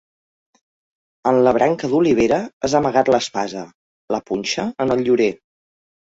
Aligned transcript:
En 1.31 1.37
la 1.47 1.53
branca 1.57 1.89
d'olivera 1.91 2.39
has 2.69 2.75
amagat 2.81 3.13
l'espasa, 3.17 3.67
la 4.17 4.23
punxa 4.33 4.67
en 4.87 4.97
el 4.99 5.07
llorer. 5.11 5.31